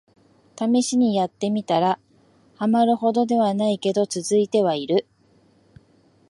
[0.55, 1.99] ためしにやってみたら、
[2.55, 5.05] ハマるほどではないけど続いてはいる